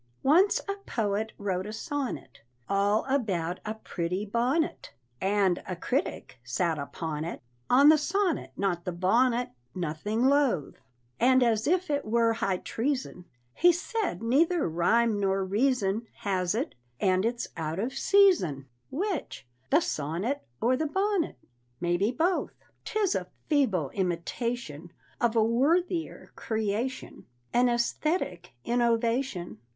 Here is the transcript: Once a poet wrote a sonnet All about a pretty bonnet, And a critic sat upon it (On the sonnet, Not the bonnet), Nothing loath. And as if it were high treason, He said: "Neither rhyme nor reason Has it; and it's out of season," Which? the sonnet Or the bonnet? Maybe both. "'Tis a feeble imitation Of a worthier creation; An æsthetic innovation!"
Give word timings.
Once 0.23 0.59
a 0.67 0.73
poet 0.87 1.31
wrote 1.37 1.67
a 1.67 1.71
sonnet 1.71 2.39
All 2.67 3.05
about 3.05 3.59
a 3.63 3.75
pretty 3.75 4.25
bonnet, 4.25 4.93
And 5.21 5.61
a 5.67 5.75
critic 5.75 6.39
sat 6.43 6.79
upon 6.79 7.23
it 7.23 7.39
(On 7.69 7.89
the 7.89 7.99
sonnet, 7.99 8.51
Not 8.57 8.83
the 8.83 8.93
bonnet), 8.93 9.51
Nothing 9.75 10.25
loath. 10.25 10.73
And 11.19 11.43
as 11.43 11.67
if 11.67 11.91
it 11.91 12.03
were 12.03 12.33
high 12.33 12.57
treason, 12.57 13.25
He 13.53 13.71
said: 13.71 14.23
"Neither 14.23 14.67
rhyme 14.67 15.19
nor 15.19 15.45
reason 15.45 16.07
Has 16.21 16.55
it; 16.55 16.73
and 16.99 17.23
it's 17.23 17.49
out 17.55 17.77
of 17.77 17.93
season," 17.93 18.65
Which? 18.89 19.45
the 19.69 19.81
sonnet 19.81 20.47
Or 20.59 20.75
the 20.75 20.87
bonnet? 20.87 21.37
Maybe 21.79 22.11
both. 22.11 22.53
"'Tis 22.85 23.13
a 23.13 23.27
feeble 23.49 23.91
imitation 23.91 24.91
Of 25.21 25.35
a 25.35 25.43
worthier 25.43 26.31
creation; 26.35 27.27
An 27.53 27.67
æsthetic 27.67 28.47
innovation!" 28.65 29.59